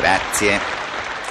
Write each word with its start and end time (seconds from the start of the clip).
grazie, 0.00 0.60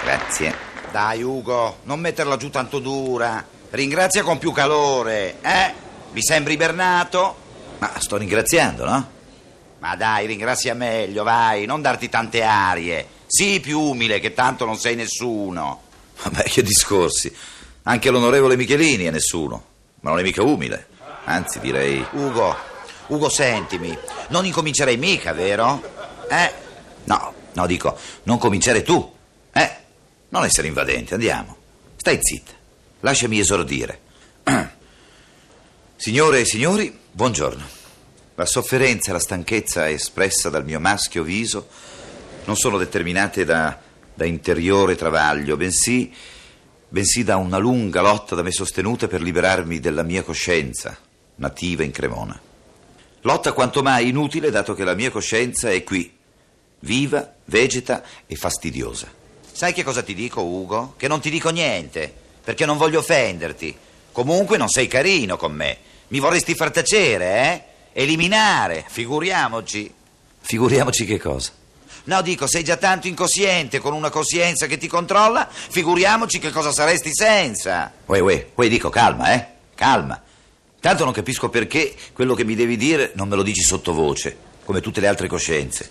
grazie. 0.04 0.55
Dai 0.91 1.21
Ugo, 1.21 1.80
non 1.84 1.99
metterla 1.99 2.38
giù 2.38 2.49
tanto 2.49 2.80
dura. 2.80 3.45
Ringrazia 3.71 4.23
con 4.23 4.38
più 4.38 4.52
calore, 4.52 5.38
eh? 5.41 5.73
Mi 6.12 6.21
sembri 6.21 6.53
ibernato? 6.53 7.35
Ma 7.80 7.91
sto 7.99 8.17
ringraziando, 8.17 8.85
no? 8.85 9.09
Ma 9.80 9.95
dai, 9.95 10.26
ringrazia 10.26 10.73
meglio, 10.73 11.23
vai, 11.23 11.66
non 11.66 11.81
darti 11.81 12.09
tante 12.09 12.41
arie. 12.41 13.07
Sii 13.27 13.59
più 13.59 13.80
umile, 13.80 14.20
che 14.20 14.34
tanto 14.34 14.66
non 14.66 14.77
sei 14.77 14.95
nessuno. 14.95 15.82
Vabbè, 16.23 16.43
che 16.43 16.63
discorsi. 16.63 17.35
Anche 17.84 18.09
l'onorevole 18.09 18.55
Michelini 18.55 19.04
è 19.04 19.12
nessuno, 19.12 19.63
ma 19.99 20.12
non 20.12 20.20
è 20.20 20.23
mica 20.23 20.41
umile. 20.41 20.88
Anzi, 21.26 21.59
direi... 21.59 22.04
Ugo, 22.12 22.55
Ugo, 23.07 23.29
sentimi, 23.29 23.95
non 24.29 24.45
incomincerei 24.45 24.98
mica, 24.98 25.34
vero? 25.34 25.82
Eh? 26.29 26.52
No, 27.04 27.34
no, 27.55 27.66
dico, 27.66 27.98
non 28.23 28.38
cominciare 28.38 28.84
tu. 28.84 29.14
Eh? 29.52 29.76
Non 30.30 30.46
essere 30.46 30.68
invadente, 30.68 31.16
andiamo. 31.16 31.58
Stai 31.96 32.20
zitta. 32.22 32.52
Lasciami 33.02 33.40
esordire. 33.40 33.99
Signore 35.96 36.41
e 36.41 36.46
signori, 36.46 36.98
buongiorno. 37.12 37.63
La 38.35 38.46
sofferenza 38.46 39.10
e 39.10 39.13
la 39.13 39.20
stanchezza 39.20 39.90
espressa 39.90 40.49
dal 40.49 40.66
mio 40.66 40.79
maschio 40.79 41.24
viso 41.24 41.68
non 42.46 42.57
sono 42.57 42.77
determinate 42.77 43.46
da, 43.46 43.79
da 44.13 44.26
interiore 44.26 44.96
travaglio, 44.96 45.55
bensì, 45.55 46.13
bensì 46.90 47.24
da 47.24 47.38
una 47.38 47.57
lunga 47.57 48.01
lotta 48.01 48.35
da 48.35 48.44
me 48.44 48.51
sostenuta 48.51 49.07
per 49.07 49.22
liberarmi 49.22 49.79
della 49.79 50.04
mia 50.04 50.22
coscienza, 50.24 50.98
nativa 51.35 51.84
in 51.84 51.91
Cremona. 51.91 52.40
Lotta 53.22 53.54
quanto 53.54 53.82
mai 53.82 54.10
inutile, 54.10 54.51
dato 54.51 54.74
che 54.74 54.84
la 54.84 54.94
mia 54.94 55.10
coscienza 55.10 55.72
è 55.72 55.84
qui, 55.84 56.15
viva, 56.79 57.34
vegeta 57.45 58.04
e 58.26 58.35
fastidiosa. 58.35 59.07
Sai 59.51 59.73
che 59.73 59.84
cosa 59.84 60.04
ti 60.04 60.13
dico, 60.13 60.41
Ugo? 60.41 60.95
Che 60.98 61.07
non 61.07 61.21
ti 61.21 61.29
dico 61.29 61.49
niente, 61.49 62.13
perché 62.43 62.65
non 62.65 62.77
voglio 62.77 62.99
offenderti. 62.99 63.76
Comunque 64.12 64.57
non 64.57 64.69
sei 64.69 64.88
carino 64.88 65.38
con 65.38 65.53
me. 65.53 65.78
Mi 66.09 66.19
vorresti 66.19 66.56
far 66.56 66.72
tacere, 66.72 67.25
eh? 67.25 67.63
Eliminare, 68.01 68.85
figuriamoci. 68.88 69.94
Figuriamoci 70.41 71.06
che 71.06 71.19
cosa? 71.19 71.51
No, 72.06 72.22
dico, 72.22 72.47
sei 72.47 72.63
già 72.63 72.78
tanto 72.78 73.07
incosciente, 73.07 73.79
con 73.79 73.94
una 73.94 74.09
coscienza 74.09 74.67
che 74.67 74.78
ti 74.78 74.88
controlla, 74.88 75.50
figuriamoci 75.50 76.38
che 76.38 76.51
cosa 76.51 76.72
saresti 76.72 77.12
senza. 77.12 77.91
Uè, 78.06 78.19
uè, 78.19 78.47
uè, 78.53 78.69
dico, 78.69 78.89
calma, 78.89 79.34
eh? 79.34 79.47
Calma. 79.73 80.22
Tanto 80.79 81.03
non 81.03 81.13
capisco 81.13 81.50
perché 81.50 81.95
quello 82.13 82.35
che 82.35 82.44
mi 82.44 82.53
devi 82.53 82.78
dire 82.78 83.12
non 83.16 83.28
me 83.28 83.35
lo 83.35 83.41
dici 83.41 83.62
sottovoce, 83.62 84.38
come 84.66 84.81
tutte 84.81 85.01
le 85.01 85.07
altre 85.07 85.28
coscienze. 85.28 85.89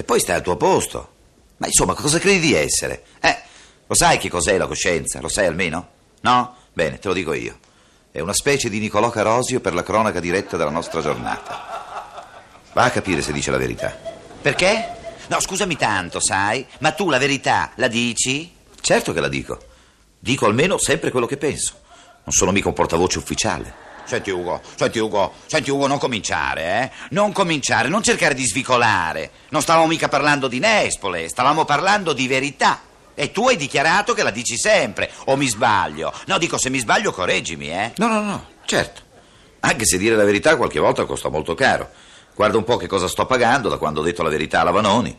E 0.00 0.02
poi 0.02 0.18
stai 0.18 0.36
al 0.36 0.42
tuo 0.42 0.56
posto. 0.56 1.12
Ma 1.58 1.66
insomma, 1.66 1.92
cosa 1.92 2.18
credi 2.18 2.40
di 2.40 2.54
essere? 2.54 3.02
Eh, 3.20 3.38
lo 3.86 3.94
sai 3.94 4.16
che 4.16 4.30
cos'è 4.30 4.56
la 4.56 4.66
coscienza? 4.66 5.20
Lo 5.20 5.28
sai 5.28 5.44
almeno? 5.44 5.88
No? 6.22 6.56
Bene, 6.72 6.98
te 6.98 7.08
lo 7.08 7.12
dico 7.12 7.34
io. 7.34 7.58
È 8.10 8.18
una 8.18 8.32
specie 8.32 8.70
di 8.70 8.78
Nicolò 8.78 9.10
Carosio 9.10 9.60
per 9.60 9.74
la 9.74 9.82
cronaca 9.82 10.18
diretta 10.18 10.56
della 10.56 10.70
nostra 10.70 11.02
giornata. 11.02 12.32
Va 12.72 12.84
a 12.84 12.90
capire 12.90 13.20
se 13.20 13.32
dice 13.32 13.50
la 13.50 13.58
verità. 13.58 13.94
Perché? 14.40 15.16
No, 15.26 15.38
scusami 15.38 15.76
tanto, 15.76 16.18
sai, 16.18 16.66
ma 16.78 16.92
tu 16.92 17.10
la 17.10 17.18
verità 17.18 17.72
la 17.74 17.88
dici? 17.88 18.50
Certo 18.80 19.12
che 19.12 19.20
la 19.20 19.28
dico. 19.28 19.58
Dico 20.18 20.46
almeno 20.46 20.78
sempre 20.78 21.10
quello 21.10 21.26
che 21.26 21.36
penso. 21.36 21.74
Non 22.24 22.32
sono 22.32 22.52
mica 22.52 22.68
un 22.68 22.74
portavoce 22.74 23.18
ufficiale. 23.18 23.74
Senti 24.10 24.30
Ugo, 24.30 24.60
senti 24.74 24.98
Ugo, 24.98 25.34
senti 25.46 25.70
Ugo, 25.70 25.86
non 25.86 25.98
cominciare, 25.98 26.62
eh? 26.64 26.90
Non 27.10 27.30
cominciare, 27.30 27.86
non 27.86 28.02
cercare 28.02 28.34
di 28.34 28.44
svicolare. 28.44 29.30
Non 29.50 29.62
stavamo 29.62 29.86
mica 29.86 30.08
parlando 30.08 30.48
di 30.48 30.58
Nespole, 30.58 31.28
stavamo 31.28 31.64
parlando 31.64 32.12
di 32.12 32.26
verità. 32.26 32.80
E 33.14 33.30
tu 33.30 33.46
hai 33.46 33.56
dichiarato 33.56 34.12
che 34.12 34.24
la 34.24 34.32
dici 34.32 34.58
sempre, 34.58 35.12
o 35.26 35.36
mi 35.36 35.46
sbaglio? 35.46 36.12
No, 36.26 36.38
dico, 36.38 36.58
se 36.58 36.70
mi 36.70 36.80
sbaglio 36.80 37.12
correggimi, 37.12 37.70
eh? 37.70 37.92
No, 37.98 38.08
no, 38.08 38.20
no, 38.20 38.46
certo. 38.64 39.02
Anche 39.60 39.84
se 39.84 39.96
dire 39.96 40.16
la 40.16 40.24
verità 40.24 40.56
qualche 40.56 40.80
volta 40.80 41.04
costa 41.04 41.28
molto 41.28 41.54
caro. 41.54 41.88
Guarda 42.34 42.58
un 42.58 42.64
po' 42.64 42.78
che 42.78 42.88
cosa 42.88 43.06
sto 43.06 43.26
pagando 43.26 43.68
da 43.68 43.76
quando 43.76 44.00
ho 44.00 44.02
detto 44.02 44.24
la 44.24 44.28
verità 44.28 44.62
alla 44.62 44.72
Vanoni. 44.72 45.16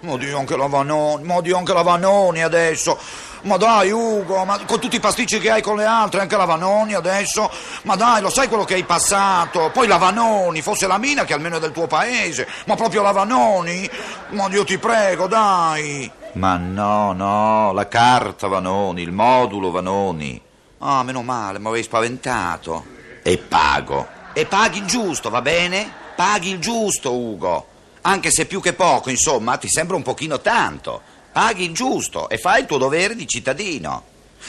Ma 0.00 0.16
Dio 0.18 0.38
anche 0.38 0.56
la 0.56 0.66
Vanoni, 0.66 1.24
ma 1.24 1.40
Dio 1.40 1.56
anche 1.56 1.72
la 1.72 1.82
Vanoni 1.82 2.42
adesso. 2.42 2.98
Ma 3.42 3.56
dai 3.56 3.90
Ugo, 3.90 4.44
ma 4.44 4.58
con 4.66 4.78
tutti 4.78 4.96
i 4.96 5.00
pasticci 5.00 5.38
che 5.38 5.50
hai 5.50 5.62
con 5.62 5.76
le 5.76 5.84
altre, 5.84 6.20
anche 6.20 6.36
la 6.36 6.44
Vanoni 6.44 6.94
adesso. 6.94 7.50
Ma 7.82 7.96
dai, 7.96 8.20
lo 8.20 8.28
sai 8.28 8.48
quello 8.48 8.64
che 8.64 8.74
hai 8.74 8.84
passato? 8.84 9.70
Poi 9.72 9.86
la 9.86 9.96
Vanoni, 9.96 10.62
fosse 10.62 10.86
la 10.86 10.98
Mina 10.98 11.24
che 11.24 11.32
almeno 11.32 11.56
è 11.56 11.60
del 11.60 11.72
tuo 11.72 11.86
paese. 11.86 12.46
Ma 12.66 12.74
proprio 12.74 13.02
la 13.02 13.12
Vanoni? 13.12 13.88
Ma 14.30 14.48
Dio 14.48 14.64
ti 14.64 14.78
prego, 14.78 15.28
dai. 15.28 16.10
Ma 16.32 16.56
no, 16.56 17.12
no, 17.12 17.72
la 17.72 17.88
carta 17.88 18.48
Vanoni, 18.48 19.02
il 19.02 19.12
modulo 19.12 19.70
Vanoni. 19.70 20.40
Ah, 20.78 21.02
meno 21.02 21.22
male, 21.22 21.58
mi 21.58 21.68
avevi 21.68 21.84
spaventato. 21.84 22.84
E 23.22 23.38
pago. 23.38 24.06
E 24.34 24.44
paghi 24.44 24.78
il 24.78 24.84
giusto, 24.84 25.30
va 25.30 25.40
bene? 25.40 25.90
Paghi 26.14 26.50
il 26.50 26.58
giusto, 26.58 27.14
Ugo. 27.14 27.66
Anche 28.06 28.30
se 28.30 28.46
più 28.46 28.60
che 28.60 28.72
poco, 28.72 29.10
insomma, 29.10 29.56
ti 29.56 29.68
sembra 29.68 29.96
un 29.96 30.02
pochino 30.02 30.40
tanto. 30.40 31.02
Paghi 31.32 31.64
il 31.64 31.72
giusto 31.72 32.28
e 32.28 32.38
fai 32.38 32.60
il 32.60 32.66
tuo 32.66 32.78
dovere 32.78 33.16
di 33.16 33.26
cittadino. 33.26 34.04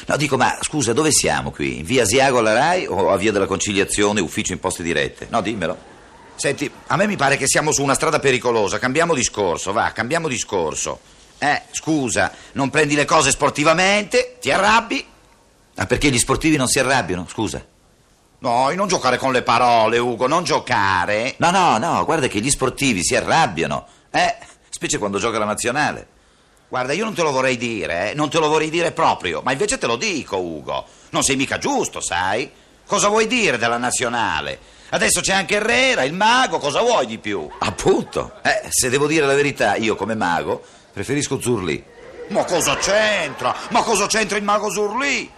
No, 0.06 0.16
dico, 0.16 0.38
ma 0.38 0.59
scusa, 0.62 0.94
dove 0.94 1.12
siamo 1.12 1.50
qui? 1.50 1.79
In 1.79 1.84
via 1.84 2.03
Asiago 2.03 2.38
alla 2.38 2.53
RAI 2.53 2.85
o 2.85 3.09
a 3.09 3.17
via 3.17 3.31
della 3.31 3.47
conciliazione, 3.47 4.22
ufficio 4.22 4.53
imposte 4.53 4.84
dirette? 4.84 5.25
No, 5.31 5.41
dimmelo. 5.41 5.75
Senti, 6.35 6.69
a 6.85 6.96
me 6.97 7.07
mi 7.07 7.16
pare 7.16 7.35
che 7.35 7.47
siamo 7.47 7.72
su 7.72 7.81
una 7.81 7.96
strada 7.96 8.19
pericolosa. 8.19 8.78
Cambiamo 8.78 9.16
discorso, 9.16 9.73
va, 9.73 9.91
cambiamo 9.91 10.28
discorso. 10.28 11.00
Eh, 11.40 11.63
scusa, 11.72 12.31
non 12.51 12.69
prendi 12.69 12.94
le 12.94 13.06
cose 13.06 13.31
sportivamente, 13.31 14.38
ti 14.40 14.51
arrabbi. 14.51 15.03
Ah, 15.75 15.88
perché 15.88 16.12
gli 16.12 16.19
sportivi 16.19 16.57
non 16.57 16.67
si 16.67 16.78
arrabbiano? 16.78 17.25
Scusa. 17.28 17.66
No, 18.39 18.69
non 18.71 18.87
giocare 18.87 19.17
con 19.17 19.31
le 19.31 19.41
parole, 19.41 19.97
Ugo, 19.97 20.27
non 20.27 20.43
giocare. 20.43 21.33
No, 21.37 21.49
no, 21.49 21.77
no, 21.77 22.05
guarda 22.05 22.27
che 22.27 22.39
gli 22.39 22.51
sportivi 22.51 23.03
si 23.03 23.15
arrabbiano. 23.15 23.87
Eh, 24.11 24.35
specie 24.69 24.99
quando 24.99 25.17
gioca 25.17 25.39
la 25.39 25.45
nazionale. 25.45 26.07
Guarda, 26.69 26.93
io 26.93 27.05
non 27.05 27.13
te 27.13 27.23
lo 27.23 27.31
vorrei 27.31 27.57
dire, 27.57 28.11
eh, 28.11 28.13
non 28.13 28.29
te 28.29 28.39
lo 28.39 28.49
vorrei 28.49 28.69
dire 28.69 28.91
proprio, 28.91 29.41
ma 29.41 29.53
invece 29.53 29.77
te 29.77 29.87
lo 29.87 29.95
dico, 29.95 30.37
Ugo. 30.37 30.85
Non 31.11 31.23
sei 31.23 31.35
mica 31.35 31.57
giusto, 31.57 31.99
sai? 32.01 32.51
Cosa 32.85 33.07
vuoi 33.07 33.25
dire 33.25 33.57
della 33.57 33.77
nazionale? 33.77 34.59
Adesso 34.89 35.21
c'è 35.21 35.33
anche 35.33 35.55
Herrera, 35.55 36.03
il 36.03 36.13
mago, 36.13 36.59
cosa 36.59 36.81
vuoi 36.81 37.05
di 37.05 37.17
più? 37.17 37.49
Appunto. 37.59 38.33
Eh, 38.43 38.67
se 38.69 38.89
devo 38.89 39.07
dire 39.07 39.25
la 39.25 39.33
verità, 39.33 39.75
io 39.75 39.95
come 39.95 40.15
mago 40.15 40.61
preferisco 40.93 41.39
Zurli. 41.41 41.83
Ma 42.29 42.43
cosa 42.43 42.75
c'entra? 42.77 43.55
Ma 43.69 43.81
cosa 43.81 44.05
c'entra 44.07 44.37
il 44.37 44.43
mago 44.43 44.69
Zurli? 44.69 45.31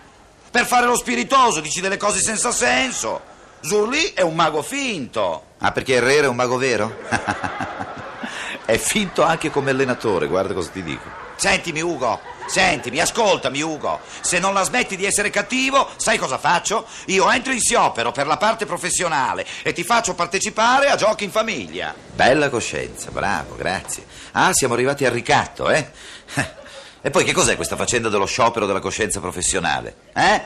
Per 0.52 0.66
fare 0.66 0.88
lo 0.88 0.98
spiritoso 0.98 1.60
dici 1.60 1.80
delle 1.80 1.98
cose 1.98 2.20
senza 2.20 2.52
senso. 2.52 3.22
Zurli 3.62 4.14
è 4.14 4.22
un 4.22 4.36
mago 4.36 4.62
finto. 4.62 5.44
Ah, 5.60 5.72
perché 5.72 5.96
Herrera 5.96 6.26
è 6.26 6.30
un 6.30 6.36
mago 6.36 6.58
vero? 6.58 6.98
è 8.66 8.78
finto 8.78 9.22
anche 9.24 9.50
come 9.52 9.72
allenatore, 9.72 10.28
guarda 10.28 10.54
cosa 10.54 10.70
ti 10.70 10.82
dico. 10.82 11.28
Sentimi, 11.36 11.82
Ugo, 11.82 12.20
sentimi, 12.48 13.00
ascoltami, 13.00 13.62
Ugo. 13.62 14.00
Se 14.22 14.40
non 14.40 14.54
la 14.54 14.64
smetti 14.64 14.98
di 14.98 15.06
essere 15.06 15.30
cattivo, 15.30 15.90
sai 15.96 16.18
cosa 16.18 16.38
faccio? 16.38 16.86
Io 17.06 17.30
entro 17.32 17.54
in 17.54 17.62
siopero 17.62 18.12
per 18.12 18.28
la 18.28 18.38
parte 18.38 18.66
professionale 18.66 19.46
e 19.62 19.72
ti 19.72 19.84
faccio 19.84 20.16
partecipare 20.16 20.88
a 20.90 20.96
giochi 20.96 21.26
in 21.26 21.32
famiglia. 21.32 21.94
Bella 22.14 22.50
coscienza, 22.50 23.12
bravo, 23.12 23.56
grazie. 23.56 24.06
Ah, 24.32 24.52
siamo 24.52 24.74
arrivati 24.74 25.06
al 25.06 25.12
ricatto, 25.12 25.70
eh? 25.70 25.90
E 27.02 27.10
poi 27.12 27.24
che 27.24 27.32
cos'è 27.32 27.56
questa 27.56 27.76
faccenda 27.78 28.10
dello 28.10 28.26
sciopero 28.26 28.66
della 28.66 28.80
coscienza 28.80 29.20
professionale? 29.20 29.96
Eh? 30.14 30.42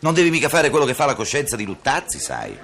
Non 0.00 0.14
devi 0.14 0.30
mica 0.30 0.48
fare 0.48 0.70
quello 0.70 0.84
che 0.84 0.94
fa 0.94 1.06
la 1.06 1.14
coscienza 1.14 1.56
di 1.56 1.64
Luttazzi, 1.64 2.18
sai? 2.20 2.56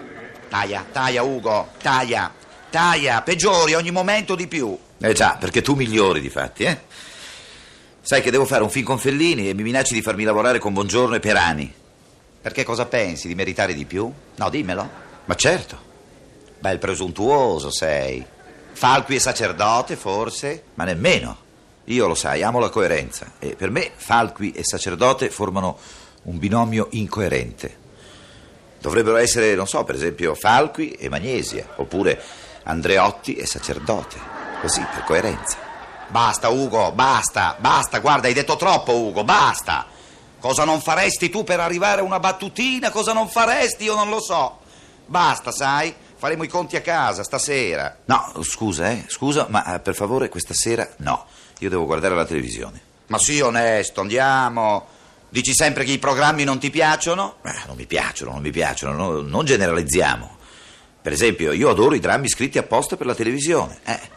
Taia, 0.49 0.85
taia, 0.91 1.23
Ugo, 1.23 1.70
taia, 1.82 2.32
taia, 2.70 3.23
peggiori 3.23 3.75
ogni 3.75 3.91
momento 3.91 4.35
di 4.35 4.47
più. 4.47 4.76
Eh 5.00 5.12
già, 5.12 5.37
perché 5.38 5.62
tu 5.62 5.75
migliori, 5.75 6.20
difatti, 6.20 6.65
eh? 6.65 6.81
Sai 8.00 8.23
che 8.23 8.31
devo 8.31 8.47
fare 8.47 8.62
un 8.62 8.70
film 8.70 8.87
con 8.87 8.99
Fellini 8.99 9.49
e 9.49 9.55
mi 9.55 9.62
minacci 9.62 9.94
di 9.94 10.03
farmi 10.03 10.25
lavorare 10.25 10.59
con 10.59 10.73
Buongiorno 10.73 11.17
e 11.17 11.21
Perani. 11.21 11.73
Perché 12.41 12.64
cosa 12.64 12.87
pensi? 12.87 13.29
Di 13.29 13.35
meritare 13.35 13.75
di 13.75 13.85
più? 13.85 14.11
No, 14.37 14.49
dimmelo. 14.49 14.88
Ma 15.25 15.35
certo. 15.35 15.79
Bel 16.59 16.79
presuntuoso 16.79 17.71
sei. 17.71 18.25
Falqui 18.73 19.17
e 19.17 19.21
sacerdote, 19.21 19.97
forse? 19.97 20.62
Ma 20.75 20.85
nemmeno. 20.85 21.47
Io 21.88 22.06
lo 22.06 22.14
sai, 22.14 22.43
amo 22.43 22.58
la 22.58 22.69
coerenza 22.69 23.32
e 23.38 23.56
per 23.56 23.70
me 23.70 23.90
Falqui 23.96 24.52
e 24.52 24.62
sacerdote 24.62 25.31
formano 25.31 25.79
un 26.25 26.38
binomio 26.38 26.88
incoerente. 26.90 27.87
Dovrebbero 28.79 29.17
essere, 29.17 29.55
non 29.55 29.67
so, 29.67 29.85
per 29.85 29.94
esempio 29.94 30.35
Falqui 30.35 30.93
e 30.93 31.08
Magnesia, 31.08 31.67
oppure 31.76 32.23
Andreotti 32.64 33.37
e 33.37 33.46
sacerdote, 33.46 34.19
così 34.61 34.85
per 34.93 35.05
coerenza. 35.05 35.56
Basta, 36.08 36.50
Ugo, 36.50 36.93
basta, 36.93 37.56
basta, 37.58 38.00
guarda, 38.00 38.29
hai 38.29 38.35
detto 38.35 38.56
troppo, 38.56 38.94
Ugo, 38.94 39.25
basta. 39.25 39.87
Cosa 40.38 40.64
non 40.64 40.82
faresti 40.82 41.31
tu 41.31 41.43
per 41.43 41.58
arrivare 41.58 42.02
a 42.02 42.05
una 42.05 42.20
battutina? 42.20 42.90
Cosa 42.90 43.14
non 43.14 43.29
faresti? 43.29 43.85
Io 43.85 43.94
non 43.94 44.11
lo 44.11 44.20
so. 44.20 44.58
Basta, 45.06 45.50
sai? 45.50 45.94
Faremo 46.17 46.43
i 46.43 46.49
conti 46.49 46.76
a 46.76 46.82
casa 46.82 47.23
stasera. 47.23 47.99
No, 48.05 48.32
scusa, 48.43 48.90
eh, 48.90 49.05
scusa, 49.06 49.46
ma 49.49 49.75
eh, 49.75 49.79
per 49.81 49.94
favore 49.94 50.29
questa 50.29 50.52
sera 50.52 50.87
no. 50.99 51.25
Io 51.59 51.69
devo 51.69 51.87
guardare 51.87 52.15
la 52.15 52.25
televisione. 52.25 52.81
Ma 53.09 53.19
sì, 53.19 53.41
onesto, 53.41 54.01
andiamo. 54.01 54.87
Dici 55.31 55.53
sempre 55.55 55.85
che 55.85 55.93
i 55.93 55.99
programmi 55.99 56.45
non 56.45 56.59
ti 56.59 56.71
piacciono? 56.71 57.37
Eh, 57.45 57.53
non 57.67 57.77
mi 57.77 57.87
piacciono, 57.87 58.33
non 58.33 58.41
mi 58.43 58.51
piacciono, 58.51 58.93
no- 58.95 59.21
non 59.21 59.45
generalizziamo. 59.45 60.37
Per 61.03 61.13
esempio, 61.13 61.53
io 61.53 61.71
adoro 61.71 61.95
i 61.95 62.01
drammi 62.01 62.29
scritti 62.29 62.59
apposta 62.59 62.97
per 62.97 63.07
la 63.07 63.15
televisione. 63.15 63.79
eh. 63.85 64.17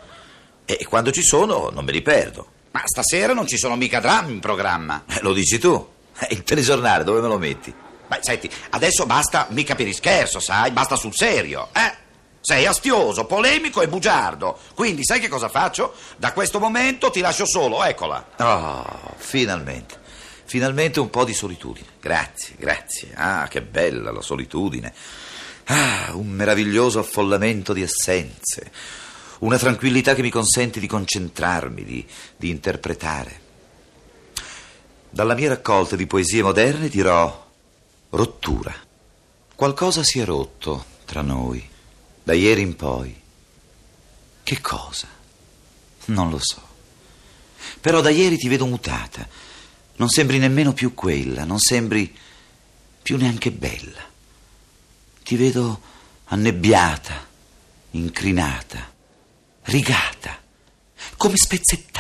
E 0.65 0.85
quando 0.85 1.11
ci 1.11 1.21
sono 1.23 1.69
non 1.69 1.83
me 1.83 1.91
li 1.91 2.01
perdo. 2.01 2.47
Ma 2.71 2.81
stasera 2.85 3.33
non 3.33 3.45
ci 3.47 3.57
sono 3.57 3.75
mica 3.75 3.99
drammi 3.99 4.31
in 4.31 4.39
programma. 4.39 5.03
Eh, 5.07 5.19
Lo 5.21 5.33
dici 5.33 5.57
tu? 5.59 5.85
Eh, 6.19 6.27
Il 6.31 6.43
telegiornale, 6.43 7.03
dove 7.03 7.19
me 7.19 7.27
lo 7.27 7.37
metti? 7.37 7.73
Beh, 8.07 8.19
senti, 8.21 8.49
adesso 8.71 9.05
basta 9.05 9.47
mica 9.49 9.75
per 9.75 9.87
il 9.87 9.93
scherzo, 9.95 10.39
sai? 10.39 10.71
Basta 10.71 10.95
sul 10.95 11.13
serio, 11.13 11.69
eh? 11.73 11.93
Sei 12.41 12.65
astioso, 12.65 13.25
polemico 13.25 13.81
e 13.81 13.87
bugiardo. 13.87 14.57
Quindi 14.73 15.05
sai 15.05 15.19
che 15.19 15.27
cosa 15.27 15.47
faccio? 15.47 15.93
Da 16.17 16.33
questo 16.33 16.59
momento 16.59 17.11
ti 17.11 17.19
lascio 17.19 17.45
solo, 17.45 17.83
eccola. 17.83 18.25
Oh, 18.37 19.13
finalmente. 19.17 19.99
Finalmente 20.45 20.99
un 20.99 21.11
po' 21.11 21.23
di 21.23 21.33
solitudine. 21.33 21.85
Grazie, 22.01 22.55
grazie. 22.57 23.11
Ah, 23.13 23.47
che 23.47 23.61
bella 23.61 24.11
la 24.11 24.21
solitudine. 24.21 24.91
Ah, 25.65 26.09
un 26.13 26.29
meraviglioso 26.29 26.99
affollamento 26.99 27.73
di 27.73 27.83
essenze. 27.83 28.71
Una 29.39 29.57
tranquillità 29.57 30.15
che 30.15 30.23
mi 30.23 30.31
consente 30.31 30.79
di 30.79 30.87
concentrarmi, 30.87 31.83
di, 31.83 32.05
di 32.35 32.49
interpretare. 32.49 33.39
Dalla 35.09 35.35
mia 35.35 35.49
raccolta 35.49 35.95
di 35.95 36.07
poesie 36.07 36.41
moderne 36.41 36.89
dirò 36.89 37.47
rottura. 38.09 38.73
Qualcosa 39.55 40.03
si 40.03 40.19
è 40.19 40.25
rotto 40.25 40.85
tra 41.05 41.21
noi, 41.21 41.65
da 42.23 42.33
ieri 42.33 42.61
in 42.61 42.75
poi. 42.75 43.19
Che 44.43 44.61
cosa? 44.61 45.07
Non 46.05 46.29
lo 46.29 46.39
so. 46.39 46.61
Però 47.79 48.01
da 48.01 48.09
ieri 48.09 48.37
ti 48.37 48.47
vedo 48.47 48.65
mutata. 48.65 49.27
Non 49.95 50.09
sembri 50.09 50.37
nemmeno 50.37 50.73
più 50.73 50.93
quella, 50.93 51.43
non 51.43 51.59
sembri 51.59 52.15
più 53.01 53.17
neanche 53.17 53.51
bella. 53.51 54.09
Ti 55.23 55.35
vedo 55.35 55.81
annebbiata, 56.25 57.27
incrinata, 57.91 58.91
rigata, 59.63 60.39
come 61.17 61.37
spezzettata. 61.37 61.99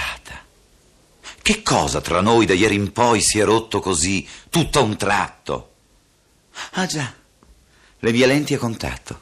Che 1.41 1.63
cosa 1.63 2.01
tra 2.01 2.21
noi 2.21 2.45
da 2.45 2.53
ieri 2.53 2.75
in 2.75 2.91
poi 2.91 3.21
si 3.21 3.39
è 3.39 3.43
rotto 3.43 3.79
così, 3.79 4.27
tutto 4.49 4.79
a 4.79 4.83
un 4.83 4.95
tratto? 4.95 5.73
Ah 6.71 6.85
già, 6.85 7.13
le 7.99 8.11
mie 8.11 8.25
lenti 8.25 8.53
a 8.53 8.57
contatto. 8.57 9.21